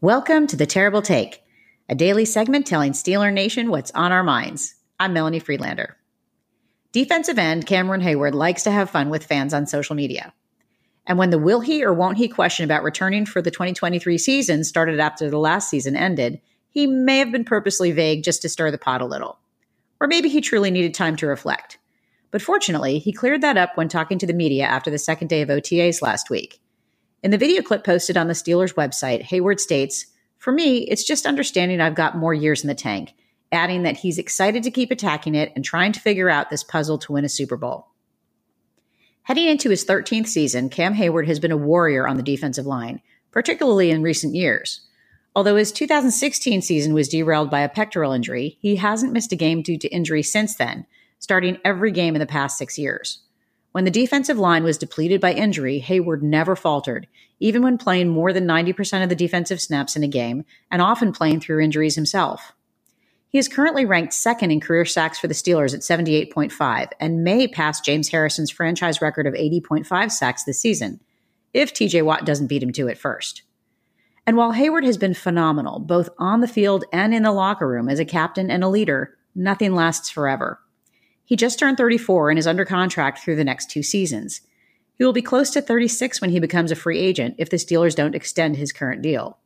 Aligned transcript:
Welcome 0.00 0.46
to 0.46 0.56
The 0.56 0.64
Terrible 0.64 1.02
Take, 1.02 1.42
a 1.88 1.94
daily 1.96 2.24
segment 2.24 2.68
telling 2.68 2.92
Steeler 2.92 3.32
Nation 3.32 3.68
what's 3.68 3.90
on 3.90 4.12
our 4.12 4.22
minds. 4.22 4.76
I'm 5.00 5.12
Melanie 5.12 5.40
Friedlander. 5.40 5.96
Defensive 6.92 7.36
end 7.36 7.66
Cameron 7.66 8.00
Heyward 8.00 8.32
likes 8.32 8.62
to 8.62 8.70
have 8.70 8.90
fun 8.90 9.10
with 9.10 9.26
fans 9.26 9.52
on 9.52 9.66
social 9.66 9.96
media. 9.96 10.32
And 11.04 11.18
when 11.18 11.30
the 11.30 11.38
will 11.40 11.58
he 11.58 11.84
or 11.84 11.92
won't 11.92 12.16
he 12.16 12.28
question 12.28 12.64
about 12.64 12.84
returning 12.84 13.26
for 13.26 13.42
the 13.42 13.50
2023 13.50 14.18
season 14.18 14.62
started 14.62 15.00
after 15.00 15.28
the 15.28 15.36
last 15.36 15.68
season 15.68 15.96
ended, 15.96 16.40
he 16.70 16.86
may 16.86 17.18
have 17.18 17.32
been 17.32 17.44
purposely 17.44 17.90
vague 17.90 18.22
just 18.22 18.40
to 18.42 18.48
stir 18.48 18.70
the 18.70 18.78
pot 18.78 19.02
a 19.02 19.04
little. 19.04 19.40
Or 20.00 20.06
maybe 20.06 20.28
he 20.28 20.40
truly 20.40 20.70
needed 20.70 20.94
time 20.94 21.16
to 21.16 21.26
reflect. 21.26 21.76
But 22.30 22.40
fortunately, 22.40 23.00
he 23.00 23.12
cleared 23.12 23.40
that 23.40 23.56
up 23.56 23.76
when 23.76 23.88
talking 23.88 24.20
to 24.20 24.28
the 24.28 24.32
media 24.32 24.62
after 24.62 24.92
the 24.92 24.96
second 24.98 25.26
day 25.26 25.42
of 25.42 25.48
OTAs 25.48 26.02
last 26.02 26.30
week. 26.30 26.60
In 27.20 27.32
the 27.32 27.38
video 27.38 27.62
clip 27.62 27.82
posted 27.82 28.16
on 28.16 28.28
the 28.28 28.32
Steelers 28.32 28.74
website, 28.74 29.24
Heyward 29.24 29.58
states, 29.58 30.06
For 30.36 30.52
me, 30.52 30.78
it's 30.82 31.02
just 31.02 31.26
understanding 31.26 31.80
I've 31.80 31.96
got 31.96 32.16
more 32.16 32.32
years 32.32 32.62
in 32.62 32.68
the 32.68 32.76
tank, 32.76 33.14
adding 33.50 33.82
that 33.82 33.96
he's 33.96 34.18
excited 34.18 34.62
to 34.62 34.70
keep 34.70 34.92
attacking 34.92 35.34
it 35.34 35.52
and 35.56 35.64
trying 35.64 35.90
to 35.92 36.00
figure 36.00 36.30
out 36.30 36.48
this 36.48 36.62
puzzle 36.62 36.96
to 36.98 37.12
win 37.12 37.24
a 37.24 37.28
Super 37.28 37.56
Bowl. 37.56 37.88
Heading 39.22 39.48
into 39.48 39.68
his 39.68 39.84
13th 39.84 40.28
season, 40.28 40.68
Cam 40.68 40.94
Heyward 40.94 41.26
has 41.26 41.40
been 41.40 41.50
a 41.50 41.56
warrior 41.56 42.06
on 42.06 42.16
the 42.16 42.22
defensive 42.22 42.66
line, 42.66 43.02
particularly 43.32 43.90
in 43.90 44.00
recent 44.00 44.36
years. 44.36 44.82
Although 45.34 45.56
his 45.56 45.72
2016 45.72 46.62
season 46.62 46.94
was 46.94 47.08
derailed 47.08 47.50
by 47.50 47.60
a 47.60 47.68
pectoral 47.68 48.12
injury, 48.12 48.58
he 48.60 48.76
hasn't 48.76 49.12
missed 49.12 49.32
a 49.32 49.36
game 49.36 49.62
due 49.62 49.76
to 49.78 49.88
injury 49.88 50.22
since 50.22 50.54
then, 50.54 50.86
starting 51.18 51.58
every 51.64 51.90
game 51.90 52.14
in 52.14 52.20
the 52.20 52.26
past 52.26 52.56
six 52.56 52.78
years. 52.78 53.22
When 53.78 53.84
the 53.84 53.92
defensive 53.92 54.40
line 54.40 54.64
was 54.64 54.76
depleted 54.76 55.20
by 55.20 55.34
injury, 55.34 55.80
Heyward 55.80 56.20
never 56.20 56.56
faltered, 56.56 57.06
even 57.38 57.62
when 57.62 57.78
playing 57.78 58.08
more 58.08 58.32
than 58.32 58.44
90% 58.44 59.04
of 59.04 59.08
the 59.08 59.14
defensive 59.14 59.60
snaps 59.60 59.94
in 59.94 60.02
a 60.02 60.08
game 60.08 60.44
and 60.68 60.82
often 60.82 61.12
playing 61.12 61.38
through 61.38 61.60
injuries 61.60 61.94
himself. 61.94 62.54
He 63.28 63.38
is 63.38 63.46
currently 63.46 63.84
ranked 63.84 64.14
second 64.14 64.50
in 64.50 64.58
career 64.58 64.84
sacks 64.84 65.20
for 65.20 65.28
the 65.28 65.32
Steelers 65.32 65.74
at 65.74 65.82
78.5 65.82 66.90
and 66.98 67.22
may 67.22 67.46
pass 67.46 67.80
James 67.80 68.08
Harrison's 68.08 68.50
franchise 68.50 69.00
record 69.00 69.28
of 69.28 69.34
80.5 69.34 70.10
sacks 70.10 70.42
this 70.42 70.58
season, 70.58 70.98
if 71.54 71.72
TJ 71.72 72.02
Watt 72.04 72.26
doesn't 72.26 72.48
beat 72.48 72.64
him 72.64 72.72
to 72.72 72.88
it 72.88 72.98
first. 72.98 73.42
And 74.26 74.36
while 74.36 74.54
Heyward 74.54 74.86
has 74.86 74.98
been 74.98 75.14
phenomenal, 75.14 75.78
both 75.78 76.08
on 76.18 76.40
the 76.40 76.48
field 76.48 76.84
and 76.92 77.14
in 77.14 77.22
the 77.22 77.30
locker 77.30 77.68
room 77.68 77.88
as 77.88 78.00
a 78.00 78.04
captain 78.04 78.50
and 78.50 78.64
a 78.64 78.68
leader, 78.68 79.16
nothing 79.36 79.72
lasts 79.72 80.10
forever. 80.10 80.58
He 81.28 81.36
just 81.36 81.58
turned 81.58 81.76
34 81.76 82.30
and 82.30 82.38
is 82.38 82.46
under 82.46 82.64
contract 82.64 83.18
through 83.18 83.36
the 83.36 83.44
next 83.44 83.70
two 83.70 83.82
seasons. 83.82 84.40
He 84.94 85.04
will 85.04 85.12
be 85.12 85.20
close 85.20 85.50
to 85.50 85.60
36 85.60 86.22
when 86.22 86.30
he 86.30 86.40
becomes 86.40 86.72
a 86.72 86.74
free 86.74 86.98
agent 86.98 87.34
if 87.36 87.50
the 87.50 87.58
Steelers 87.58 87.94
don't 87.94 88.14
extend 88.14 88.56
his 88.56 88.72
current 88.72 89.02
deal. 89.02 89.36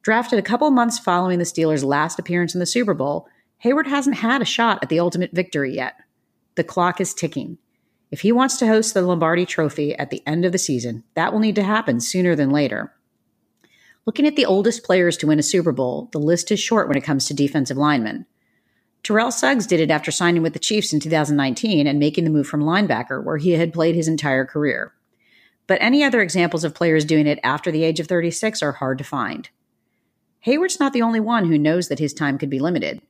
Drafted 0.00 0.38
a 0.38 0.42
couple 0.42 0.70
months 0.70 0.98
following 0.98 1.38
the 1.38 1.44
Steelers' 1.44 1.84
last 1.84 2.18
appearance 2.18 2.54
in 2.54 2.58
the 2.58 2.64
Super 2.64 2.94
Bowl, 2.94 3.28
Heyward 3.62 3.86
hasn't 3.86 4.16
had 4.16 4.40
a 4.40 4.46
shot 4.46 4.78
at 4.82 4.88
the 4.88 4.98
ultimate 4.98 5.32
victory 5.32 5.74
yet. 5.74 5.96
The 6.54 6.64
clock 6.64 7.02
is 7.02 7.12
ticking. 7.12 7.58
If 8.10 8.22
he 8.22 8.32
wants 8.32 8.56
to 8.56 8.66
host 8.66 8.94
the 8.94 9.02
Lombardi 9.02 9.44
Trophy 9.44 9.94
at 9.96 10.08
the 10.08 10.22
end 10.26 10.46
of 10.46 10.52
the 10.52 10.58
season, 10.58 11.04
that 11.12 11.34
will 11.34 11.40
need 11.40 11.56
to 11.56 11.62
happen 11.62 12.00
sooner 12.00 12.34
than 12.34 12.48
later. 12.48 12.94
Looking 14.06 14.26
at 14.26 14.36
the 14.36 14.46
oldest 14.46 14.84
players 14.84 15.18
to 15.18 15.26
win 15.26 15.38
a 15.38 15.42
Super 15.42 15.72
Bowl, 15.72 16.08
the 16.12 16.18
list 16.18 16.50
is 16.50 16.60
short 16.60 16.88
when 16.88 16.96
it 16.96 17.04
comes 17.04 17.26
to 17.26 17.34
defensive 17.34 17.76
linemen. 17.76 18.24
Terrell 19.04 19.30
Suggs 19.30 19.66
did 19.66 19.80
it 19.80 19.90
after 19.90 20.10
signing 20.10 20.42
with 20.42 20.54
the 20.54 20.58
Chiefs 20.58 20.94
in 20.94 20.98
2019 20.98 21.86
and 21.86 21.98
making 21.98 22.24
the 22.24 22.30
move 22.30 22.46
from 22.46 22.62
linebacker, 22.62 23.22
where 23.22 23.36
he 23.36 23.50
had 23.50 23.74
played 23.74 23.94
his 23.94 24.08
entire 24.08 24.46
career. 24.46 24.94
But 25.66 25.78
any 25.82 26.02
other 26.02 26.22
examples 26.22 26.64
of 26.64 26.74
players 26.74 27.04
doing 27.04 27.26
it 27.26 27.38
after 27.44 27.70
the 27.70 27.84
age 27.84 28.00
of 28.00 28.06
36 28.06 28.62
are 28.62 28.72
hard 28.72 28.96
to 28.98 29.04
find. 29.04 29.50
Heyward's 30.46 30.80
not 30.80 30.94
the 30.94 31.02
only 31.02 31.20
one 31.20 31.44
who 31.44 31.58
knows 31.58 31.88
that 31.88 31.98
his 31.98 32.14
time 32.14 32.38
could 32.38 32.50
be 32.50 32.58
limited. 32.58 33.02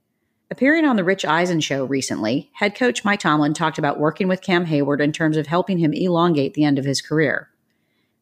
Appearing 0.50 0.84
on 0.84 0.96
the 0.96 1.04
Rich 1.04 1.24
Eisen 1.24 1.60
show 1.60 1.84
recently, 1.84 2.50
head 2.54 2.74
coach 2.74 3.04
Mike 3.04 3.20
Tomlin 3.20 3.54
talked 3.54 3.78
about 3.78 3.98
working 3.98 4.26
with 4.26 4.42
Cam 4.42 4.66
Heyward 4.66 5.00
in 5.00 5.12
terms 5.12 5.36
of 5.36 5.46
helping 5.46 5.78
him 5.78 5.92
elongate 5.92 6.54
the 6.54 6.64
end 6.64 6.78
of 6.78 6.84
his 6.84 7.00
career. 7.00 7.50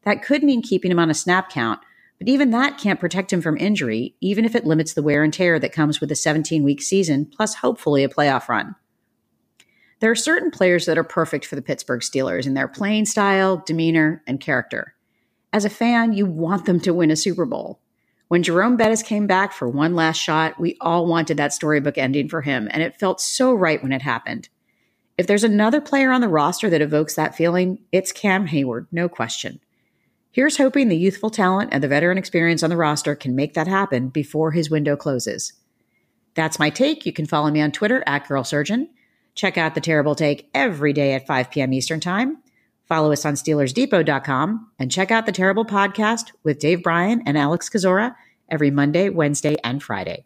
That 0.04 0.22
could 0.22 0.42
mean 0.42 0.62
keeping 0.62 0.90
him 0.90 0.98
on 0.98 1.10
a 1.10 1.14
snap 1.14 1.50
count, 1.50 1.80
but 2.22 2.28
even 2.28 2.50
that 2.50 2.78
can't 2.78 3.00
protect 3.00 3.32
him 3.32 3.42
from 3.42 3.56
injury, 3.56 4.14
even 4.20 4.44
if 4.44 4.54
it 4.54 4.64
limits 4.64 4.92
the 4.92 5.02
wear 5.02 5.24
and 5.24 5.34
tear 5.34 5.58
that 5.58 5.72
comes 5.72 6.00
with 6.00 6.08
a 6.12 6.14
17 6.14 6.62
week 6.62 6.80
season, 6.80 7.26
plus 7.26 7.56
hopefully 7.56 8.04
a 8.04 8.08
playoff 8.08 8.48
run. 8.48 8.76
There 9.98 10.12
are 10.12 10.14
certain 10.14 10.52
players 10.52 10.86
that 10.86 10.96
are 10.96 11.02
perfect 11.02 11.44
for 11.44 11.56
the 11.56 11.62
Pittsburgh 11.62 12.00
Steelers 12.00 12.46
in 12.46 12.54
their 12.54 12.68
playing 12.68 13.06
style, 13.06 13.64
demeanor, 13.66 14.22
and 14.24 14.38
character. 14.38 14.94
As 15.52 15.64
a 15.64 15.68
fan, 15.68 16.12
you 16.12 16.24
want 16.24 16.64
them 16.64 16.78
to 16.82 16.94
win 16.94 17.10
a 17.10 17.16
Super 17.16 17.44
Bowl. 17.44 17.80
When 18.28 18.44
Jerome 18.44 18.76
Bettis 18.76 19.02
came 19.02 19.26
back 19.26 19.52
for 19.52 19.68
one 19.68 19.96
last 19.96 20.18
shot, 20.18 20.60
we 20.60 20.76
all 20.80 21.06
wanted 21.08 21.38
that 21.38 21.52
storybook 21.52 21.98
ending 21.98 22.28
for 22.28 22.42
him, 22.42 22.68
and 22.70 22.84
it 22.84 23.00
felt 23.00 23.20
so 23.20 23.52
right 23.52 23.82
when 23.82 23.90
it 23.90 24.02
happened. 24.02 24.48
If 25.18 25.26
there's 25.26 25.42
another 25.42 25.80
player 25.80 26.12
on 26.12 26.20
the 26.20 26.28
roster 26.28 26.70
that 26.70 26.82
evokes 26.82 27.16
that 27.16 27.34
feeling, 27.34 27.80
it's 27.90 28.12
Cam 28.12 28.46
Heyward, 28.46 28.86
no 28.92 29.08
question. 29.08 29.58
Here's 30.32 30.56
hoping 30.56 30.88
the 30.88 30.96
youthful 30.96 31.28
talent 31.28 31.68
and 31.72 31.84
the 31.84 31.88
veteran 31.88 32.16
experience 32.16 32.62
on 32.62 32.70
the 32.70 32.76
roster 32.76 33.14
can 33.14 33.36
make 33.36 33.52
that 33.52 33.68
happen 33.68 34.08
before 34.08 34.52
his 34.52 34.70
window 34.70 34.96
closes. 34.96 35.52
That's 36.34 36.58
my 36.58 36.70
take. 36.70 37.04
You 37.04 37.12
can 37.12 37.26
follow 37.26 37.50
me 37.50 37.60
on 37.60 37.70
Twitter 37.70 38.02
at 38.06 38.26
GirlSurgeon. 38.26 38.88
Check 39.34 39.58
out 39.58 39.74
The 39.74 39.82
Terrible 39.82 40.14
Take 40.14 40.48
every 40.54 40.94
day 40.94 41.12
at 41.12 41.26
5 41.26 41.50
p.m. 41.50 41.74
Eastern 41.74 42.00
Time. 42.00 42.38
Follow 42.88 43.12
us 43.12 43.26
on 43.26 43.34
SteelersDepot.com 43.34 44.70
and 44.78 44.90
check 44.90 45.10
out 45.10 45.26
The 45.26 45.32
Terrible 45.32 45.66
Podcast 45.66 46.32
with 46.42 46.58
Dave 46.58 46.82
Bryan 46.82 47.22
and 47.26 47.36
Alex 47.36 47.68
Kozora 47.68 48.14
every 48.48 48.70
Monday, 48.70 49.10
Wednesday, 49.10 49.56
and 49.62 49.82
Friday. 49.82 50.24